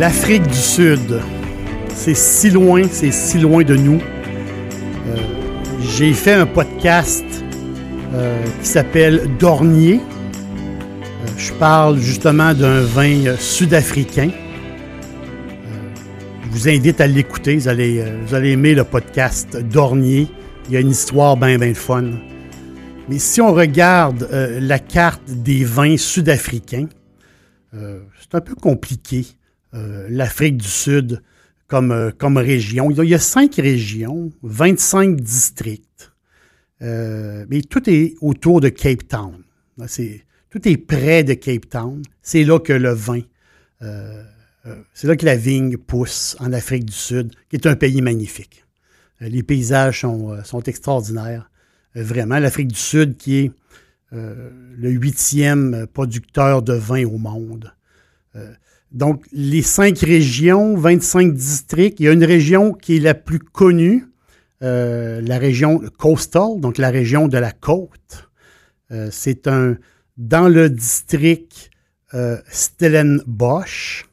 [0.00, 1.20] L'Afrique du Sud,
[1.94, 3.98] c'est si loin, c'est si loin de nous.
[3.98, 5.16] Euh,
[5.96, 7.24] j'ai fait un podcast
[8.14, 10.00] euh, qui s'appelle Dornier.
[10.00, 14.30] Euh, je parle justement d'un vin sud-africain.
[16.44, 17.56] je vous invite à l'écouter.
[17.56, 20.28] Vous allez, vous allez aimer le podcast Dornier.
[20.68, 22.10] Il y a une histoire bien, bien fun.
[23.08, 26.88] Mais si on regarde la carte des vins sud-africains,
[27.72, 29.24] c'est un peu compliqué.
[29.76, 31.22] Euh, l'Afrique du Sud
[31.66, 32.90] comme, euh, comme région.
[32.90, 36.12] Il y a cinq régions, 25 districts,
[36.82, 39.42] euh, mais tout est autour de Cape Town.
[40.50, 42.00] tout est près de Cape Town.
[42.22, 43.20] C'est là que le vin,
[44.94, 48.65] c'est là que la vigne pousse en Afrique du Sud, qui est un pays magnifique.
[49.20, 51.50] Les paysages sont, sont extraordinaires.
[51.94, 53.52] vraiment, l'Afrique du Sud qui est
[54.12, 57.72] le huitième producteur de vin au monde.
[58.92, 63.40] Donc, les cinq régions, 25 districts, il y a une région qui est la plus
[63.40, 64.06] connue,
[64.62, 68.30] euh, la région coastal, donc la région de la côte.
[68.90, 69.76] Euh, c'est un
[70.16, 71.70] dans le district
[72.14, 74.06] euh, Stellenbosch.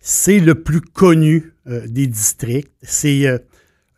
[0.00, 2.72] C'est le plus connu des districts.
[2.82, 3.26] C'est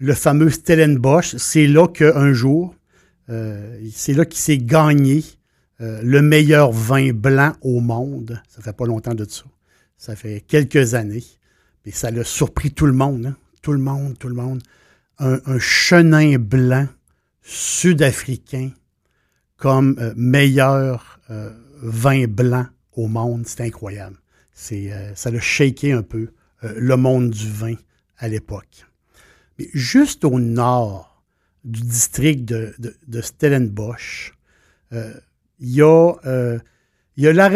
[0.02, 1.36] le fameux Stellenbosch.
[1.36, 2.74] C'est là qu'un jour,
[3.28, 5.24] c'est là qu'il s'est gagné
[5.78, 8.42] le meilleur vin blanc au monde.
[8.48, 9.44] Ça fait pas longtemps de ça.
[9.96, 11.22] Ça fait quelques années.
[11.84, 13.26] Et ça l'a surpris tout le monde.
[13.26, 13.36] Hein.
[13.62, 14.60] Tout le monde, tout le monde.
[15.18, 16.88] Un, chenin blanc
[17.42, 18.70] sud-africain
[19.56, 23.44] comme euh, meilleur euh, vin blanc au monde.
[23.46, 24.16] C'est incroyable.
[24.52, 26.30] C'est, euh, ça l'a shaké un peu
[26.62, 27.74] le monde du vin
[28.19, 28.84] à l'époque.
[29.72, 31.22] Juste au nord
[31.64, 34.34] du district de, Stellenbosch,
[34.92, 35.20] il
[35.60, 36.14] y a
[37.16, 37.48] il y a la,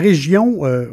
[0.00, 0.86] région, euh,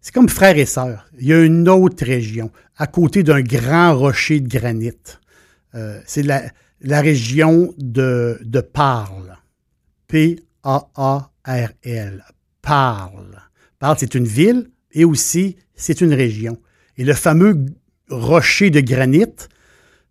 [0.00, 1.06] c'est comme frère et sœur.
[1.18, 4.92] Il y a une autre région à côté d'un grand rocher de granit.
[5.74, 6.44] Euh, c'est la,
[6.80, 9.36] la, région de, de Parle.
[10.06, 11.34] P-A-A-R-L.
[12.62, 13.42] Parle.
[13.80, 16.58] Parle, c'est une ville et aussi c'est une région.
[16.96, 17.66] Et le fameux
[18.08, 19.26] rocher de granit,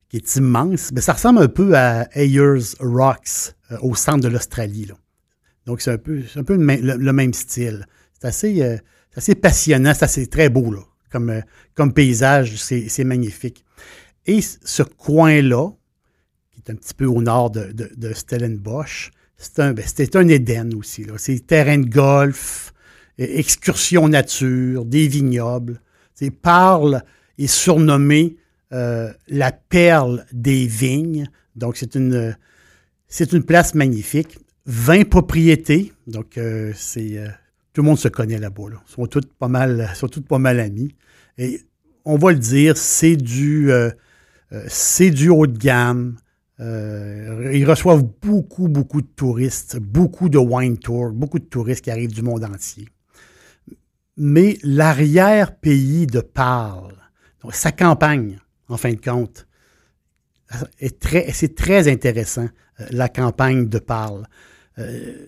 [0.09, 4.29] qui est immense, mais ça ressemble un peu à Ayers Rocks euh, au centre de
[4.29, 4.89] l'Australie.
[5.65, 7.85] Donc, c'est un peu, le, même style.
[8.13, 10.81] C'est assez, euh, passionnant, c'est assez très beau, là.
[11.11, 13.65] Comme, euh, paysage, c'est magnifique.
[14.25, 15.71] Et ce coin-là,
[16.51, 19.85] qui est un petit peu au nord de, Stellenbosch, c'est un, ben,
[20.15, 21.05] un Éden aussi.
[21.17, 22.73] C'est terrain de golf,
[23.17, 25.81] excursion nature, des vignobles.
[26.13, 27.03] C'est Parle
[27.37, 28.37] est surnommé
[28.73, 31.29] euh, la perle des vignes.
[31.55, 32.35] Donc, c'est une,
[33.07, 34.39] c'est une place magnifique.
[34.65, 35.93] 20 propriétés.
[36.05, 37.29] Donc, euh, c'est euh,
[37.71, 38.63] tout le monde se connaît là-bas.
[38.71, 40.95] Ils sont toutes pas mal, sont toutes pas mal amis.
[41.37, 41.61] Et
[42.03, 43.69] on va le dire, c'est du,
[44.67, 46.17] c'est du haut de gamme.
[46.59, 52.13] ils reçoivent beaucoup, beaucoup de touristes, beaucoup de wine tours, beaucoup de touristes qui arrivent
[52.13, 52.87] du monde entier.
[54.15, 56.95] Mais l'arrière-pays de Parle,
[57.51, 59.47] sa campagne, en fin de compte,
[60.79, 62.49] c'est très intéressant,
[62.91, 64.27] la campagne de Parle.
[64.79, 65.27] Euh,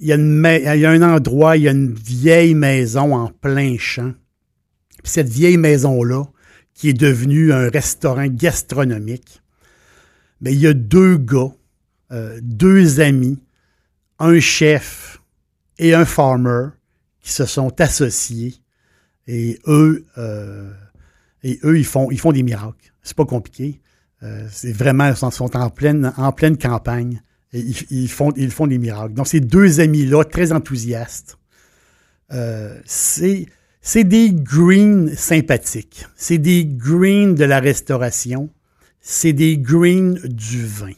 [0.00, 4.14] il y, a un endroit, il y a une vieille maison en plein champ.
[5.04, 6.24] cette vieille maison-là,
[6.72, 9.42] qui est devenue un restaurant gastronomique,
[10.40, 11.52] mais il y a deux gars,
[12.12, 13.38] euh, deux amis,
[14.18, 15.20] un chef
[15.78, 16.68] et un farmer
[17.20, 18.54] qui se sont associés
[19.26, 20.72] et eux, euh,
[21.42, 22.92] et eux ils, font, ils font des miracles.
[23.02, 23.80] C'est pas compliqué.
[24.22, 27.22] Euh, c'est vraiment, ils sont en pleine, en pleine campagne.
[27.52, 29.14] Et ils, font, ils font des miracles.
[29.14, 31.36] Donc, ces deux amis-là, très enthousiastes,
[32.84, 33.46] c'est
[33.80, 36.06] c'est des greens sympathiques.
[36.14, 38.50] C'est des greens de la restauration.
[39.00, 40.92] C'est des greens du vin.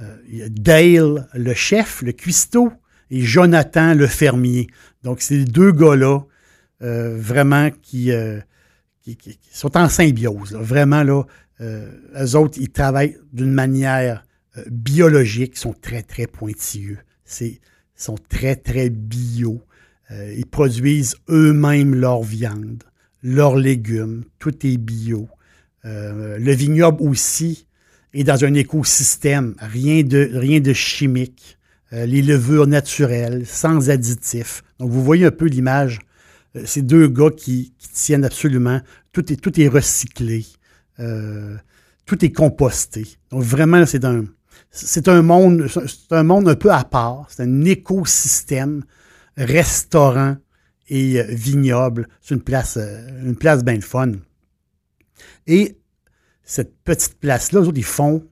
[0.00, 2.72] Euh, Dale, le chef, le cuistot,
[3.10, 4.66] et Jonathan, le fermier.
[5.02, 6.20] Donc, c'est les deux gars-là,
[6.82, 8.12] euh, vraiment, qui,
[9.08, 10.54] euh, qui, sont en symbiose.
[10.54, 11.22] Vraiment, là,
[11.60, 14.24] eux autres, ils travaillent d'une manière
[14.70, 16.98] biologique, sont très, très pointilleux.
[17.40, 17.58] Ils
[17.96, 19.62] sont très, très bio.
[20.10, 22.82] Euh, ils produisent eux-mêmes leur viande,
[23.22, 25.28] leurs légumes, tout est bio.
[25.84, 27.66] Euh, le vignoble aussi
[28.12, 31.58] est dans un écosystème, rien de, rien de chimique,
[31.92, 34.62] euh, les levures naturelles, sans additifs.
[34.78, 36.00] Donc vous voyez un peu l'image,
[36.64, 38.80] ces deux gars qui, tiennent absolument,
[39.12, 40.44] tout est, tout est recyclé,
[42.06, 43.06] tout est composté.
[43.30, 44.24] Donc vraiment, c'est un,
[44.70, 48.84] c'est un monde, c'est un monde un peu à part, c'est un écosystème
[49.36, 50.36] restaurant
[50.88, 52.08] et euh, vignoble.
[52.20, 54.12] C'est une place, euh, une place bien fun.
[55.46, 55.78] Et
[56.42, 58.26] cette petite place-là, ils font,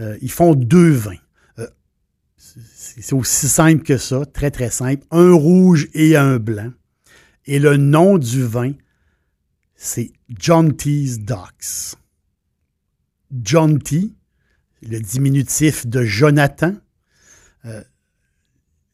[0.00, 1.16] euh, ils font deux vins.
[2.74, 5.06] c'est aussi simple que ça, très très simple.
[5.10, 6.72] Un rouge et un blanc.
[7.46, 8.72] Et le nom du vin,
[9.74, 11.96] c'est John T's Docks.
[13.42, 14.12] John T,
[14.82, 16.74] le diminutif de Jonathan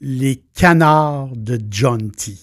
[0.00, 2.37] les canards de John T.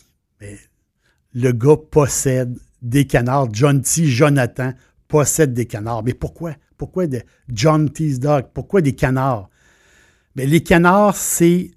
[1.34, 3.48] le gars possède des canards.
[3.52, 4.06] John T.
[4.06, 4.74] Jonathan
[5.08, 6.04] possède des canards.
[6.04, 6.56] Mais pourquoi?
[6.78, 8.48] Pourquoi de John T's dog?
[8.54, 9.50] Pourquoi des canards?
[10.36, 11.72] Mais les canards, c'est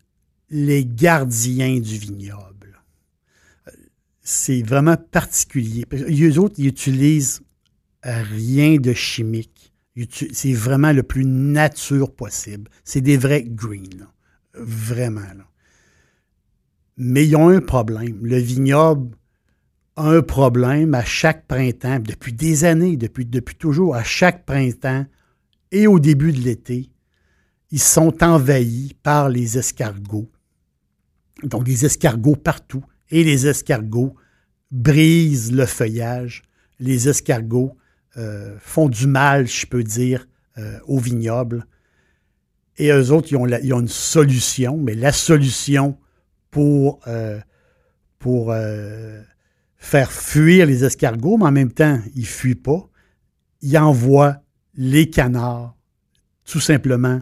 [0.50, 2.57] les gardiens du vignoble.
[4.30, 5.86] C'est vraiment particulier.
[5.90, 7.40] Les autres, ils utilisent
[8.02, 9.72] rien de chimique.
[10.12, 12.70] C'est vraiment le plus nature possible.
[12.84, 14.06] C'est des vrais greens.
[14.52, 15.22] Vraiment.
[16.98, 18.18] Mais ils ont un problème.
[18.20, 19.16] Le vignoble
[19.96, 25.06] a un problème à chaque printemps, depuis des années, depuis, depuis toujours, à chaque printemps
[25.72, 26.90] et au début de l'été,
[27.70, 30.30] ils sont envahis par les escargots.
[31.44, 32.84] Donc des escargots partout.
[33.10, 34.14] Et les escargots
[34.70, 36.42] brisent le feuillage.
[36.78, 37.76] Les escargots
[38.16, 40.26] euh, font du mal, je peux dire,
[40.58, 41.66] euh, au vignoble.
[42.76, 43.36] Et eux autres, ils
[43.72, 45.98] ont, une solution, mais la solution,
[46.50, 47.38] pour, euh,
[48.18, 49.20] pour euh,
[49.76, 52.88] faire fuir les escargots, mais en même temps, ils ne fuient pas.
[53.62, 54.36] Ils envoient
[54.74, 55.76] les canards
[56.44, 57.20] tout simplement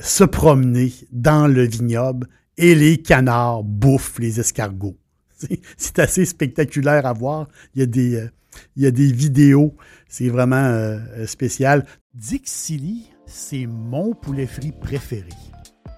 [0.00, 4.99] se promener dans le vignoble et les canards bouffent les escargots.
[5.76, 7.48] C'est assez spectaculaire à voir.
[7.74, 8.28] Il y a des,
[8.76, 9.74] il y a des vidéos.
[10.08, 11.86] C'est vraiment spécial.
[12.14, 15.28] Dixili, c'est mon poulet frit préféré.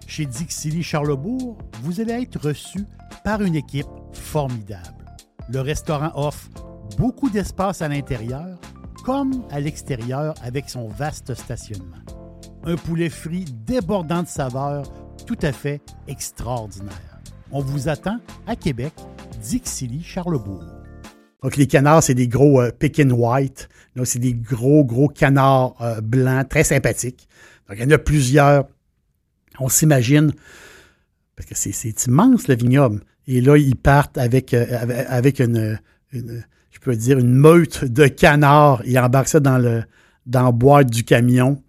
[0.07, 2.81] Chez Dixili Charlebourg, vous allez être reçu
[3.25, 5.07] par une équipe formidable.
[5.49, 6.51] Le restaurant offre
[6.99, 8.59] beaucoup d'espace à l'intérieur
[9.05, 11.97] comme à l'extérieur avec son vaste stationnement.
[12.65, 14.85] Un poulet frit débordant de saveurs
[15.27, 17.21] tout à fait extraordinaire.
[17.51, 18.93] On vous attend à Québec,
[19.43, 20.65] Dixilly, Charlebourg.
[21.43, 23.69] Donc, les canards, c'est des gros euh, Pekin White.
[24.05, 27.29] c'est des gros, gros canards euh, blancs, très sympathiques.
[27.69, 28.67] Donc, il y en a plusieurs
[29.59, 30.33] on s'imagine,
[31.37, 34.67] parce que c'est immense le vignoble, et là, ils partent avec, euh,
[35.09, 35.79] avec une,
[36.13, 38.83] je peux dire, une meute de canards.
[38.85, 39.85] Ils embarquent ça dans le,
[40.27, 41.63] dans la boîte du camion.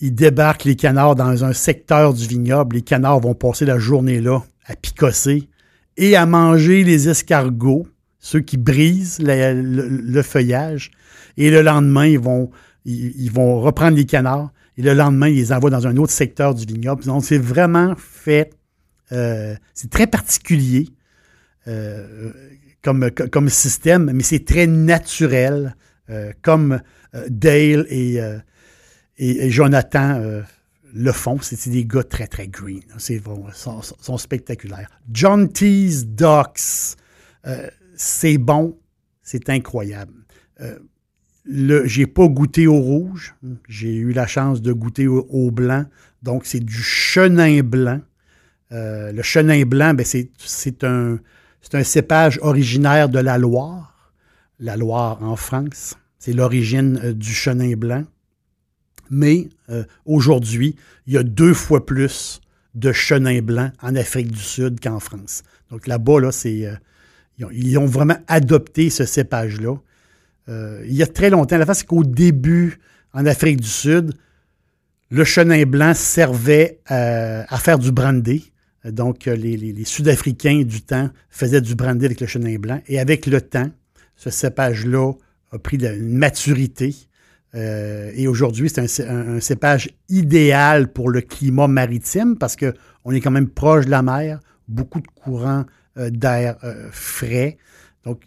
[0.00, 2.76] Ils débarquent les canards dans un secteur du vignoble.
[2.76, 5.48] Les canards vont passer la journée là à picosser
[5.96, 7.86] et à manger les escargots,
[8.18, 10.90] ceux qui brisent le, feuillage.
[11.36, 12.50] Et le lendemain, ils vont,
[12.84, 16.54] ils vont reprendre les canards et le lendemain, ils les envoient dans un autre secteur
[16.54, 17.04] du vignoble.
[17.04, 18.50] Donc, c'est vraiment fait,
[19.12, 20.88] euh, c'est très particulier
[21.68, 22.32] euh,
[22.82, 25.76] comme, comme système, mais c'est très naturel,
[26.08, 26.80] euh, comme
[27.28, 28.20] Dale et,
[29.18, 30.42] et, Jonathan
[30.92, 31.38] le font.
[31.40, 32.82] C'est des gars très, très green.
[32.98, 34.90] C'est sont, sont, spectaculaires.
[35.10, 36.96] John T's Docks,
[37.96, 38.78] c'est bon,
[39.22, 40.14] c'est incroyable
[41.44, 43.34] le, j'ai pas goûté au rouge.
[43.68, 45.84] J'ai eu la chance de goûter au, blanc.
[46.22, 48.00] Donc, c'est du chenin blanc.
[48.72, 51.18] Euh, le chenin blanc, ben c'est, un,
[51.72, 54.12] un cépage originaire de la Loire.
[54.58, 55.96] la Loire en France.
[56.18, 58.04] C'est l'origine du chenin blanc.
[59.10, 59.48] Mais
[60.04, 60.76] aujourd'hui,
[61.06, 62.40] il y a deux fois plus
[62.74, 65.42] de chenin blanc en Afrique du Sud qu'en France.
[65.70, 66.68] Donc là-bas, là, c'est,
[67.50, 69.74] ils, ont, vraiment adopté ce cépage-là.
[70.48, 72.78] il y a très longtemps, la face, c'est qu'au début,
[73.12, 74.12] en Afrique du Sud,
[75.10, 78.52] le chenin blanc servait euh, à faire du brandy.
[78.84, 82.80] Donc, euh, les, Sud-Africains du temps faisaient du brandy avec le chenin blanc.
[82.86, 83.68] Et avec le temps,
[84.16, 85.12] ce cépage-là
[85.50, 86.94] a pris une maturité.
[87.54, 93.30] Euh, et aujourd'hui, c'est un, cépage idéal pour le climat maritime parce qu'on est quand
[93.30, 95.64] même proche de la mer, beaucoup de courants
[95.96, 96.56] d'air
[96.92, 97.58] frais.
[98.04, 98.22] Donc,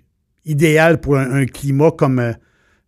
[0.45, 2.35] idéal pour un, climat comme,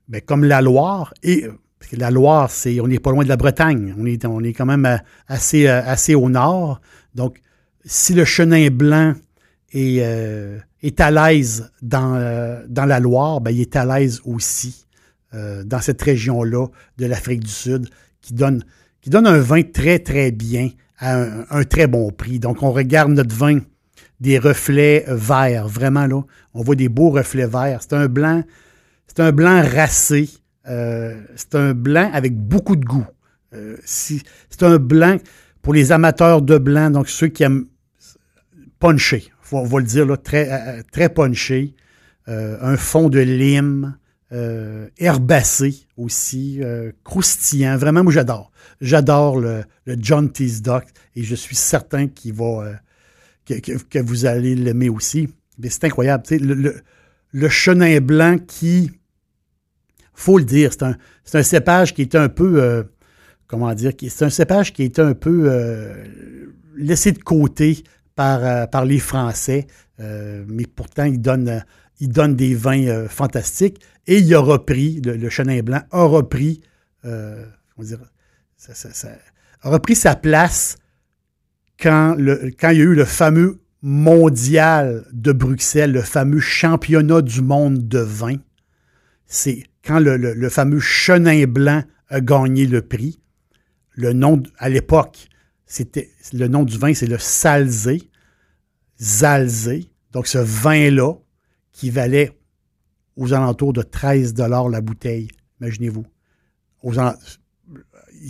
[0.10, 1.14] ben, comme la Loire.
[1.24, 1.48] Et
[1.92, 2.50] la Loire,
[2.82, 3.96] on n'est pas loin de la Bretagne.
[3.98, 6.82] On est, on est quand même euh, assez, euh, assez au nord.
[7.14, 7.40] Donc,
[7.84, 9.14] si le chenin blanc
[9.72, 14.86] est, euh, est à l'aise dans, dans la Loire, ben, il est à l'aise aussi
[15.66, 17.90] dans cette région-là de l'Afrique du Sud
[18.22, 18.64] qui donne,
[19.14, 22.40] un vin très, très bien à un, très bon prix.
[22.40, 23.60] Donc, on regarde notre vin
[24.20, 25.68] des reflets verts.
[25.68, 26.22] Vraiment, là,
[26.54, 27.82] on voit des beaux reflets verts.
[27.82, 28.44] C'est un blanc,
[29.08, 30.30] c'est un blanc racé
[30.68, 33.06] euh, c'est un blanc avec beaucoup de goût.
[33.54, 35.18] Euh, c'est un blanc
[35.62, 37.66] pour les amateurs de blanc, donc ceux qui aiment
[38.80, 41.76] puncher, on va le dire, très, euh, très punché.
[42.28, 43.98] un fond de lime,
[44.32, 46.62] herbacé aussi,
[47.04, 47.78] croustillant.
[47.78, 48.52] Vraiment, moi, j'adore.
[48.82, 52.80] J'adore le, John Tease Duck et je suis certain qu'il va,
[53.46, 55.30] que, vous allez l'aimer aussi.
[55.58, 56.24] Mais c'est incroyable.
[56.32, 56.76] Le,
[57.32, 58.92] le, chenin blanc qui
[60.16, 60.96] faut le dire, c'est un,
[61.34, 62.84] un, cépage qui est un peu, euh,
[63.48, 66.06] comment dire, c'est un cépage qui est un peu euh,
[66.78, 67.84] laissé de côté
[68.16, 69.68] par, euh, par les Français,
[70.00, 71.64] mais pourtant il donne,
[72.00, 76.62] il donne des vins fantastiques et il a repris, le, chenin blanc a repris,
[79.62, 80.78] repris sa place
[81.80, 87.88] quand il y a eu le fameux mondial de Bruxelles, le fameux championnat du monde
[87.88, 88.38] de vin.
[89.28, 93.20] C'est quand le, fameux chenin blanc a gagné le prix,
[93.92, 95.28] le nom, à l'époque,
[95.66, 98.10] c'était le nom du vin, c'est le Salzé,
[99.00, 99.90] Zalzé.
[100.12, 101.14] Donc, ce vin-là,
[101.76, 102.32] qui valait
[103.18, 105.28] aux alentours de 13 la bouteille,
[105.60, 106.06] imaginez-vous.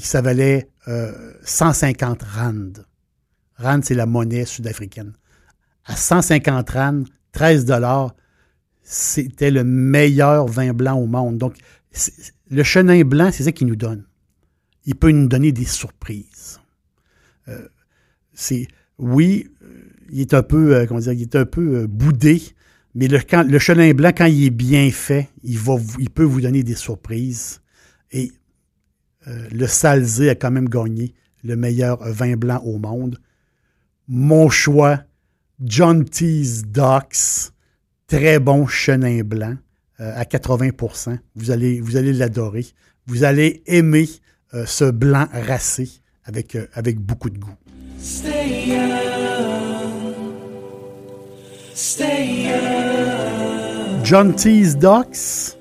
[0.01, 0.67] ça valait
[1.43, 2.71] 150 euh, rand.
[3.57, 5.13] Rand, c'est la monnaie sud-africaine.
[5.85, 7.71] À 150 rand, 13
[8.81, 11.37] c'était le meilleur vin blanc au monde.
[11.37, 11.55] Donc,
[12.49, 14.05] le chenin blanc, c'est ça qu'il nous donne.
[14.85, 16.59] Il peut nous donner des surprises.
[17.47, 17.67] Euh,
[18.97, 19.67] oui, euh,
[20.09, 22.41] il est un peu, comment dire, il est un peu boudé,
[22.95, 27.61] mais le, chenin blanc, quand il est bien fait, il, peut vous donner des surprises.
[28.11, 28.31] Et
[29.25, 33.19] le Salzé a quand même gagné le meilleur vin blanc au monde.
[34.07, 35.03] Mon choix,
[35.59, 37.51] John T's Docks
[38.07, 39.55] très bon chenin blanc
[39.99, 40.69] euh, à 80
[41.35, 42.65] Vous allez, vous allez l'adorer.
[43.07, 44.07] Vous allez aimer
[44.53, 45.89] euh, ce blanc racé
[46.23, 47.55] avec, euh, avec beaucoup de goût.
[54.03, 55.57] John T's Docks,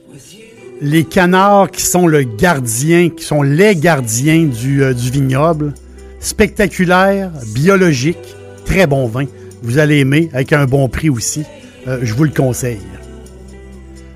[0.81, 5.75] les canards qui sont le gardien, qui sont les gardiens du, du vignoble.
[6.21, 9.25] Spectaculaire, biologique, très bon vin.
[9.63, 11.43] Vous allez aimer avec un bon prix aussi.
[11.89, 12.79] Euh, je vous le conseille.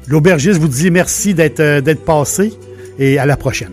[0.06, 2.52] L'aubergiste vous dit merci d'être euh, passé
[3.00, 3.72] et à la prochaine.